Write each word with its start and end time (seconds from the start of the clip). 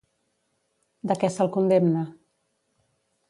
De 1.11 1.17
què 1.23 1.29
se'l 1.35 1.51
condemna? 1.57 2.03